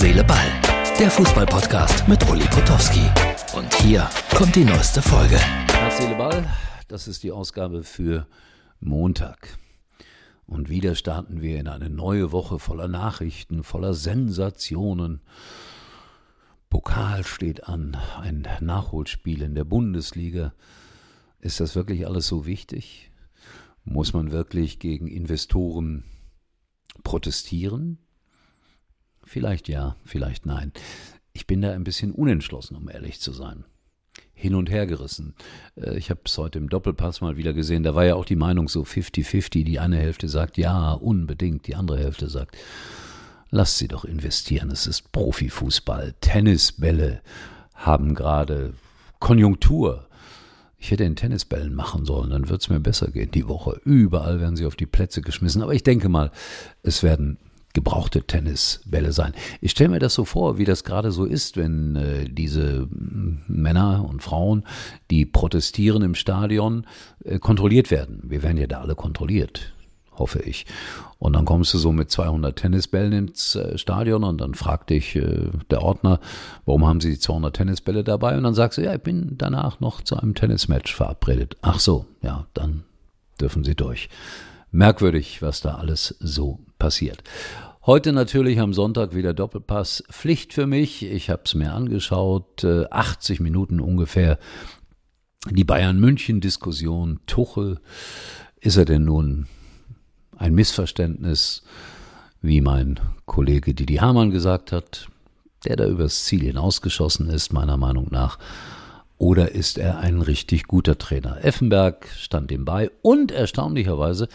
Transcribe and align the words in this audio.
Seele, 0.00 0.24
Ball. 0.24 0.50
Der 0.98 1.10
Fußballpodcast 1.10 2.08
mit 2.08 2.26
Uli 2.30 2.46
Potowski. 2.46 3.02
Und 3.54 3.70
hier 3.82 4.08
kommt 4.34 4.56
die 4.56 4.64
neueste 4.64 5.02
Folge. 5.02 5.36
Herz, 5.38 5.98
Seele, 5.98 6.16
Ball. 6.16 6.48
Das 6.88 7.06
ist 7.06 7.22
die 7.22 7.30
Ausgabe 7.30 7.82
für 7.82 8.26
Montag. 8.80 9.58
Und 10.46 10.70
wieder 10.70 10.94
starten 10.94 11.42
wir 11.42 11.60
in 11.60 11.68
eine 11.68 11.90
neue 11.90 12.32
Woche 12.32 12.58
voller 12.58 12.88
Nachrichten, 12.88 13.62
voller 13.62 13.92
Sensationen. 13.92 15.20
Pokal 16.70 17.26
steht 17.26 17.68
an, 17.68 17.94
ein 18.22 18.48
Nachholspiel 18.62 19.42
in 19.42 19.54
der 19.54 19.64
Bundesliga. 19.64 20.54
Ist 21.40 21.60
das 21.60 21.76
wirklich 21.76 22.06
alles 22.06 22.26
so 22.26 22.46
wichtig? 22.46 23.10
Muss 23.84 24.14
man 24.14 24.30
wirklich 24.30 24.78
gegen 24.78 25.08
Investoren 25.08 26.04
protestieren? 27.02 27.98
Vielleicht 29.24 29.68
ja, 29.68 29.96
vielleicht 30.04 30.46
nein. 30.46 30.72
Ich 31.32 31.46
bin 31.46 31.62
da 31.62 31.72
ein 31.72 31.84
bisschen 31.84 32.12
unentschlossen, 32.12 32.76
um 32.76 32.88
ehrlich 32.88 33.20
zu 33.20 33.32
sein. 33.32 33.64
Hin 34.34 34.54
und 34.54 34.70
her 34.70 34.86
gerissen. 34.86 35.34
Äh, 35.76 35.96
ich 35.96 36.10
habe 36.10 36.20
es 36.24 36.36
heute 36.38 36.58
im 36.58 36.68
Doppelpass 36.68 37.20
mal 37.20 37.36
wieder 37.36 37.52
gesehen. 37.52 37.82
Da 37.82 37.94
war 37.94 38.04
ja 38.04 38.14
auch 38.14 38.24
die 38.24 38.36
Meinung 38.36 38.68
so 38.68 38.82
50-50. 38.82 39.64
Die 39.64 39.78
eine 39.78 39.98
Hälfte 39.98 40.28
sagt 40.28 40.56
ja, 40.56 40.92
unbedingt. 40.92 41.66
Die 41.66 41.76
andere 41.76 41.98
Hälfte 41.98 42.28
sagt, 42.28 42.56
lass 43.50 43.78
sie 43.78 43.88
doch 43.88 44.04
investieren. 44.04 44.70
Es 44.70 44.86
ist 44.86 45.12
Profifußball. 45.12 46.14
Tennisbälle 46.20 47.20
haben 47.74 48.14
gerade 48.14 48.74
Konjunktur. 49.18 50.06
Ich 50.78 50.90
hätte 50.90 51.04
in 51.04 51.14
Tennisbällen 51.14 51.74
machen 51.74 52.06
sollen, 52.06 52.30
dann 52.30 52.48
wird 52.48 52.62
es 52.62 52.70
mir 52.70 52.80
besser 52.80 53.10
gehen 53.10 53.30
die 53.30 53.46
Woche. 53.46 53.78
Überall 53.84 54.40
werden 54.40 54.56
sie 54.56 54.64
auf 54.64 54.76
die 54.76 54.86
Plätze 54.86 55.20
geschmissen. 55.20 55.62
Aber 55.62 55.74
ich 55.74 55.82
denke 55.82 56.08
mal, 56.08 56.32
es 56.82 57.02
werden 57.02 57.36
gebrauchte 57.72 58.22
Tennisbälle 58.22 59.12
sein. 59.12 59.32
Ich 59.60 59.70
stelle 59.70 59.90
mir 59.90 59.98
das 60.00 60.14
so 60.14 60.24
vor, 60.24 60.58
wie 60.58 60.64
das 60.64 60.84
gerade 60.84 61.12
so 61.12 61.24
ist, 61.24 61.56
wenn 61.56 61.96
äh, 61.96 62.28
diese 62.28 62.88
Männer 62.90 64.06
und 64.08 64.22
Frauen, 64.22 64.64
die 65.10 65.24
protestieren 65.24 66.02
im 66.02 66.14
Stadion, 66.14 66.86
äh, 67.24 67.38
kontrolliert 67.38 67.90
werden. 67.90 68.22
Wir 68.24 68.42
werden 68.42 68.58
ja 68.58 68.66
da 68.66 68.80
alle 68.80 68.96
kontrolliert, 68.96 69.72
hoffe 70.12 70.40
ich. 70.40 70.66
Und 71.18 71.34
dann 71.34 71.44
kommst 71.44 71.72
du 71.72 71.78
so 71.78 71.92
mit 71.92 72.10
200 72.10 72.56
Tennisbällen 72.56 73.12
ins 73.12 73.54
äh, 73.54 73.78
Stadion 73.78 74.24
und 74.24 74.40
dann 74.40 74.54
fragt 74.54 74.90
dich 74.90 75.14
äh, 75.14 75.50
der 75.70 75.82
Ordner, 75.82 76.18
warum 76.64 76.86
haben 76.86 77.00
Sie 77.00 77.18
200 77.18 77.54
Tennisbälle 77.54 78.02
dabei? 78.02 78.36
Und 78.36 78.42
dann 78.42 78.54
sagst 78.54 78.78
du, 78.78 78.82
ja, 78.82 78.94
ich 78.94 79.02
bin 79.02 79.36
danach 79.38 79.78
noch 79.78 80.02
zu 80.02 80.16
einem 80.16 80.34
Tennismatch 80.34 80.94
verabredet. 80.94 81.56
Ach 81.62 81.78
so, 81.78 82.06
ja, 82.20 82.46
dann 82.54 82.82
dürfen 83.40 83.62
Sie 83.62 83.76
durch 83.76 84.08
merkwürdig, 84.72 85.42
was 85.42 85.60
da 85.60 85.76
alles 85.76 86.16
so 86.20 86.60
passiert. 86.78 87.22
Heute 87.86 88.12
natürlich 88.12 88.60
am 88.60 88.74
Sonntag 88.74 89.14
wieder 89.14 89.32
Doppelpass. 89.32 90.04
Pflicht 90.10 90.52
für 90.52 90.66
mich. 90.66 91.02
Ich 91.02 91.30
habe 91.30 91.44
es 91.46 91.54
mir 91.54 91.72
angeschaut. 91.72 92.62
80 92.62 93.40
äh, 93.40 93.42
Minuten 93.42 93.80
ungefähr. 93.80 94.38
Die 95.48 95.64
Bayern-München-Diskussion. 95.64 97.20
Tuchel. 97.24 97.80
Ist 98.60 98.76
er 98.76 98.84
denn 98.84 99.06
nun 99.06 99.46
ein 100.36 100.54
Missverständnis, 100.54 101.62
wie 102.42 102.60
mein 102.60 103.00
Kollege 103.24 103.72
Didi 103.72 103.94
Hamann 103.94 104.30
gesagt 104.30 104.72
hat, 104.72 105.08
der 105.64 105.76
da 105.76 105.86
übers 105.86 106.26
Ziel 106.26 106.42
hinausgeschossen 106.42 107.30
ist, 107.30 107.54
meiner 107.54 107.78
Meinung 107.78 108.08
nach. 108.10 108.38
Oder 109.20 109.52
ist 109.52 109.76
er 109.76 109.98
ein 109.98 110.22
richtig 110.22 110.66
guter 110.66 110.96
Trainer? 110.96 111.44
Effenberg 111.44 112.08
stand 112.16 112.50
ihm 112.50 112.64
bei 112.64 112.90
und 113.02 113.30
erstaunlicherweise 113.30 114.28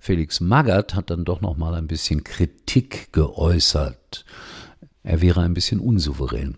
Felix 0.00 0.40
Magath 0.40 0.96
hat 0.96 1.10
dann 1.10 1.24
doch 1.24 1.40
noch 1.40 1.56
mal 1.56 1.74
ein 1.74 1.86
bisschen 1.86 2.24
Kritik 2.24 3.12
geäußert. 3.12 4.24
Er 5.04 5.20
wäre 5.20 5.42
ein 5.42 5.54
bisschen 5.54 5.78
unsouverän. 5.78 6.56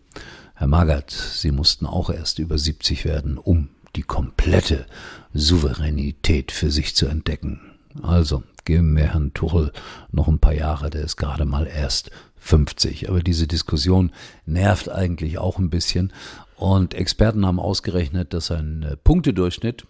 Herr 0.55 0.67
Magath, 0.67 1.11
Sie 1.11 1.51
mussten 1.51 1.85
auch 1.85 2.09
erst 2.09 2.39
über 2.39 2.57
70 2.57 3.05
werden, 3.05 3.37
um 3.37 3.69
die 3.97 4.03
komplette 4.03 4.87
Souveränität 5.35 6.53
für 6.53 6.71
sich 6.71 6.97
zu 6.97 7.05
entdecken. 7.07 7.61
Also 8.03 8.45
geben 8.65 8.97
wir 8.97 9.13
Herrn 9.13 9.35
Tuchel 9.35 9.73
noch 10.11 10.29
ein 10.29 10.39
paar 10.39 10.55
Jahre, 10.55 10.91
der 10.91 11.03
ist 11.03 11.17
gerade 11.17 11.45
mal 11.45 11.67
erst 11.67 12.11
50. 12.37 13.09
Aber 13.09 13.21
diese 13.21 13.47
Diskussion 13.47 14.13
nervt 14.47 14.91
eigentlich 14.91 15.39
auch 15.39 15.59
ein 15.59 15.71
bisschen. 15.71 16.13
Und 16.57 16.95
Experten 16.95 17.47
haben 17.47 17.59
ausgerechnet, 17.59 18.33
dass 18.33 18.51
ein 18.51 18.83
äh, 18.83 18.97
Punktedurchschnitt 18.97 19.87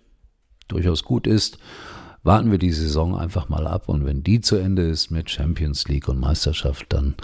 durchaus 0.69 1.05
gut 1.05 1.27
ist. 1.27 1.59
Warten 2.23 2.51
wir 2.51 2.59
die 2.59 2.73
Saison 2.73 3.19
einfach 3.19 3.51
mal 3.51 3.67
ab 3.67 3.89
und 3.89 4.07
wenn 4.07 4.23
die 4.23 4.41
zu 4.41 4.57
Ende 4.57 4.89
ist 4.89 5.11
mit 5.11 5.31
Champions 5.31 5.87
League 5.89 6.09
und 6.09 6.19
Meisterschaft, 6.19 6.87
dann 6.89 7.15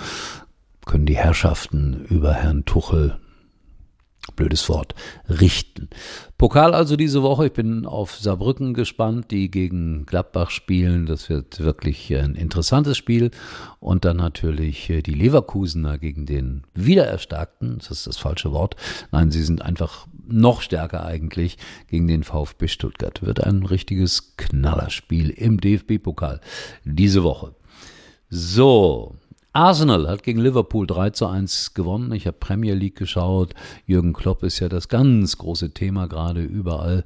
können 0.85 1.07
die 1.07 1.17
Herrschaften 1.17 2.05
über 2.11 2.35
Herrn 2.35 2.67
Tuchel 2.67 3.19
blödes 4.33 4.69
Wort, 4.69 4.95
richten. 5.29 5.89
Pokal 6.39 6.73
also 6.73 6.97
diese 6.97 7.23
Woche. 7.23 7.47
Ich 7.47 7.53
bin 7.53 7.85
auf 7.85 8.17
Saarbrücken 8.17 8.73
gespannt, 8.73 9.31
die 9.31 9.51
gegen 9.51 10.07
Gladbach 10.07 10.51
spielen. 10.51 11.07
Das 11.07 11.29
wird 11.29 11.61
wirklich 11.61 12.15
ein 12.17 12.35
interessantes 12.35 12.97
Spiel. 12.97 13.31
Und 13.79 14.05
dann 14.05 14.17
natürlich 14.17 14.89
äh, 14.89 15.03
die 15.03 15.15
Leverkusener 15.15 15.99
gegen 15.99 16.25
den 16.25 16.63
Wiedererstarkten. 16.75 17.79
Das 17.79 17.91
ist 17.91 18.07
das 18.07 18.17
falsche 18.17 18.53
Wort. 18.53 18.77
Nein, 19.13 19.31
sie 19.31 19.43
sind 19.43 19.63
einfach 19.63 20.07
noch 20.27 20.63
stärker 20.63 21.05
eigentlich 21.05 21.59
gegen 21.89 22.09
den 22.09 22.23
VfB 22.23 22.69
Stuttgart. 22.69 23.23
Wird 23.23 23.45
ein 23.45 23.63
richtiges 23.65 24.37
Knallerspiel 24.37 25.31
im 25.31 25.61
DFB-Pokal 25.61 26.41
diese 26.85 27.23
Woche. 27.23 27.55
So, 28.31 29.17
Arsenal 29.53 30.09
hat 30.09 30.23
gegen 30.23 30.41
Liverpool 30.41 30.87
3 30.87 31.11
zu 31.11 31.27
1 31.27 31.75
gewonnen. 31.75 32.13
Ich 32.13 32.27
habe 32.27 32.37
Premier 32.39 32.75
League 32.75 32.97
geschaut. 32.97 33.55
Jürgen 33.85 34.13
Klopp 34.13 34.45
ist 34.45 34.61
ja 34.61 34.69
das 34.69 34.89
ganz 34.89 35.39
große 35.39 35.71
Thema 35.73 36.07
gerade 36.07 36.43
überall. 36.43 37.05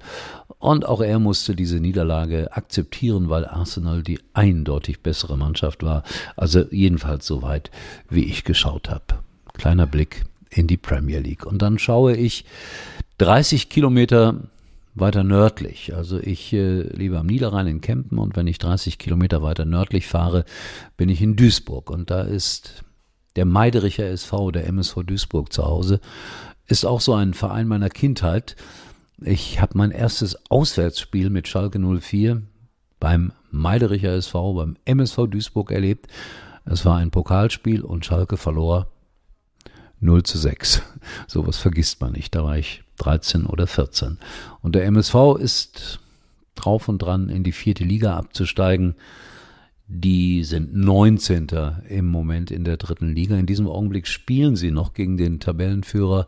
Und 0.58 0.86
auch 0.86 1.00
er 1.00 1.18
musste 1.18 1.56
diese 1.56 1.80
Niederlage 1.80 2.54
akzeptieren, 2.54 3.30
weil 3.30 3.46
Arsenal 3.46 4.02
die 4.02 4.20
eindeutig 4.34 5.00
bessere 5.00 5.38
Mannschaft 5.38 5.82
war. 5.82 6.02
Also 6.36 6.64
jedenfalls 6.70 7.26
so 7.26 7.40
weit, 7.42 7.70
wie 8.10 8.24
ich 8.24 8.44
geschaut 8.44 8.90
habe. 8.90 9.04
Kleiner 9.54 9.86
Blick 9.86 10.24
in 10.50 10.66
die 10.66 10.76
Premier 10.76 11.20
League. 11.20 11.46
Und 11.46 11.62
dann 11.62 11.78
schaue 11.78 12.14
ich 12.14 12.44
30 13.18 13.68
Kilometer 13.68 14.36
weiter 14.94 15.24
nördlich. 15.24 15.94
Also 15.94 16.18
ich 16.18 16.52
äh, 16.52 16.82
lebe 16.82 17.18
am 17.18 17.26
Niederrhein 17.26 17.66
in 17.66 17.80
Kempen 17.80 18.18
und 18.18 18.36
wenn 18.36 18.46
ich 18.46 18.58
30 18.58 18.98
Kilometer 18.98 19.42
weiter 19.42 19.64
nördlich 19.64 20.06
fahre, 20.06 20.44
bin 20.96 21.08
ich 21.08 21.20
in 21.20 21.36
Duisburg 21.36 21.90
und 21.90 22.10
da 22.10 22.22
ist 22.22 22.84
der 23.36 23.44
Meidericher 23.44 24.06
SV, 24.06 24.52
der 24.52 24.66
MSV 24.68 25.02
Duisburg 25.04 25.52
zu 25.52 25.64
Hause, 25.64 26.00
ist 26.66 26.86
auch 26.86 27.00
so 27.00 27.14
ein 27.14 27.34
Verein 27.34 27.66
meiner 27.66 27.90
Kindheit. 27.90 28.56
Ich 29.20 29.60
habe 29.60 29.76
mein 29.76 29.90
erstes 29.90 30.38
Auswärtsspiel 30.50 31.30
mit 31.30 31.48
Schalke 31.48 31.78
04 31.78 32.42
beim 33.00 33.32
Meidericher 33.50 34.12
SV, 34.12 34.54
beim 34.54 34.76
MSV 34.84 35.26
Duisburg 35.28 35.72
erlebt. 35.72 36.06
Es 36.64 36.86
war 36.86 36.96
ein 36.96 37.10
Pokalspiel 37.10 37.82
und 37.82 38.06
Schalke 38.06 38.36
verlor 38.36 38.88
0 40.04 40.22
zu 40.22 40.38
6. 40.38 40.82
Sowas 41.26 41.56
vergisst 41.56 42.00
man 42.00 42.12
nicht. 42.12 42.34
Da 42.34 42.44
war 42.44 42.58
ich 42.58 42.82
13 42.98 43.46
oder 43.46 43.66
14. 43.66 44.18
Und 44.62 44.74
der 44.74 44.84
MSV 44.84 45.36
ist 45.38 46.00
drauf 46.54 46.88
und 46.88 46.98
dran, 46.98 47.28
in 47.28 47.42
die 47.42 47.52
vierte 47.52 47.84
Liga 47.84 48.16
abzusteigen. 48.16 48.94
Die 49.86 50.44
sind 50.44 50.74
19. 50.74 51.48
im 51.88 52.06
Moment 52.06 52.50
in 52.50 52.64
der 52.64 52.76
dritten 52.76 53.12
Liga. 53.12 53.36
In 53.36 53.46
diesem 53.46 53.66
Augenblick 53.66 54.06
spielen 54.06 54.56
sie 54.56 54.70
noch 54.70 54.94
gegen 54.94 55.16
den 55.16 55.40
Tabellenführer 55.40 56.26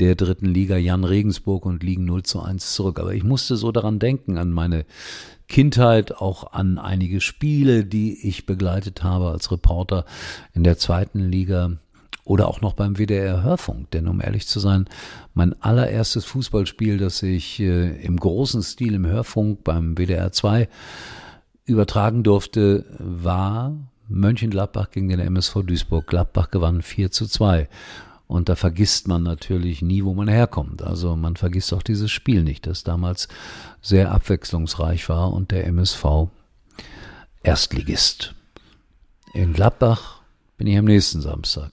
der 0.00 0.14
dritten 0.14 0.46
Liga, 0.46 0.76
Jan 0.76 1.04
Regensburg, 1.04 1.66
und 1.66 1.82
liegen 1.82 2.04
0 2.04 2.22
zu 2.22 2.40
1 2.40 2.74
zurück. 2.74 2.98
Aber 2.98 3.14
ich 3.14 3.24
musste 3.24 3.56
so 3.56 3.72
daran 3.72 3.98
denken, 3.98 4.38
an 4.38 4.52
meine 4.52 4.84
Kindheit, 5.48 6.16
auch 6.16 6.52
an 6.52 6.78
einige 6.78 7.20
Spiele, 7.20 7.84
die 7.84 8.28
ich 8.28 8.46
begleitet 8.46 9.02
habe 9.02 9.30
als 9.30 9.50
Reporter 9.50 10.04
in 10.52 10.62
der 10.62 10.78
zweiten 10.78 11.20
Liga 11.20 11.78
oder 12.28 12.46
auch 12.46 12.60
noch 12.60 12.74
beim 12.74 12.96
WDR 12.96 13.42
Hörfunk. 13.42 13.90
Denn 13.90 14.06
um 14.06 14.20
ehrlich 14.20 14.46
zu 14.46 14.60
sein, 14.60 14.84
mein 15.32 15.60
allererstes 15.62 16.26
Fußballspiel, 16.26 16.98
das 16.98 17.22
ich 17.22 17.58
äh, 17.58 18.04
im 18.04 18.18
großen 18.18 18.62
Stil 18.62 18.94
im 18.94 19.06
Hörfunk 19.06 19.64
beim 19.64 19.96
WDR 19.96 20.30
2 20.30 20.68
übertragen 21.64 22.22
durfte, 22.22 22.84
war 22.98 23.74
Mönchengladbach 24.08 24.90
gegen 24.90 25.08
den 25.08 25.20
MSV 25.20 25.62
Duisburg. 25.64 26.06
Gladbach 26.06 26.50
gewann 26.50 26.82
4 26.82 27.10
zu 27.10 27.26
2. 27.26 27.66
Und 28.26 28.50
da 28.50 28.56
vergisst 28.56 29.08
man 29.08 29.22
natürlich 29.22 29.80
nie, 29.80 30.04
wo 30.04 30.12
man 30.12 30.28
herkommt. 30.28 30.82
Also 30.82 31.16
man 31.16 31.36
vergisst 31.36 31.72
auch 31.72 31.82
dieses 31.82 32.10
Spiel 32.10 32.44
nicht, 32.44 32.66
das 32.66 32.84
damals 32.84 33.28
sehr 33.80 34.12
abwechslungsreich 34.12 35.08
war 35.08 35.32
und 35.32 35.50
der 35.50 35.66
MSV 35.66 36.28
Erstligist. 37.42 38.34
In 39.32 39.54
Gladbach 39.54 40.20
bin 40.58 40.66
ich 40.66 40.76
am 40.76 40.84
nächsten 40.84 41.22
Samstag 41.22 41.72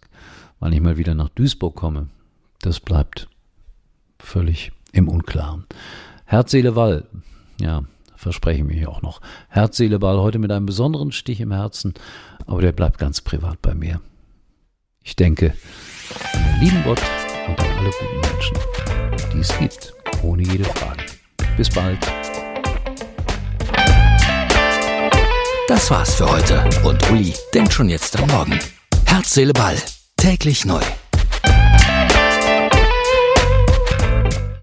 wann 0.66 0.74
ich 0.74 0.82
mal 0.82 0.98
wieder 0.98 1.14
nach 1.14 1.30
Duisburg 1.30 1.76
komme, 1.76 2.08
das 2.60 2.80
bleibt 2.80 3.28
völlig 4.18 4.72
im 4.94 5.08
Unklaren. 5.08 5.68
Herz, 6.26 6.50
Seele, 6.50 6.76
Wall. 6.76 7.06
Ja, 7.62 7.84
verspreche 8.16 8.62
ich 8.62 8.66
mich 8.66 8.88
auch 8.88 9.04
noch. 9.04 9.22
Herz, 9.48 9.78
Seele, 9.78 10.00
Ball 10.00 10.18
heute 10.18 10.40
mit 10.40 10.52
einem 10.52 10.66
besonderen 10.66 11.12
Stich 11.12 11.40
im 11.40 11.52
Herzen, 11.52 11.94
aber 12.48 12.62
der 12.62 12.72
bleibt 12.72 12.98
ganz 12.98 13.22
privat 13.22 13.62
bei 13.62 13.76
mir. 13.76 14.02
Ich 15.04 15.16
denke 15.16 15.54
an 16.34 16.44
den 16.44 16.62
lieben 16.62 16.84
Gott 16.84 17.02
und 17.48 17.60
an 17.60 17.78
alle 17.78 17.92
guten 17.92 18.22
Menschen, 18.22 18.58
die 19.36 19.40
es 19.42 19.56
gibt, 19.60 19.94
ohne 20.24 20.42
jede 20.42 20.64
Frage. 20.64 21.04
Bis 21.58 21.70
bald. 21.70 22.00
Das 25.68 25.92
war's 25.92 26.16
für 26.16 26.28
heute 26.28 26.68
und 26.84 27.12
Uli 27.12 27.36
denkt 27.54 27.72
schon 27.72 27.88
jetzt 27.88 28.20
an 28.20 28.28
morgen. 28.30 28.58
Herz, 29.06 29.32
Seele, 29.32 29.54
Ball 29.54 29.78
Täglich 30.26 30.66
neu. 30.66 30.82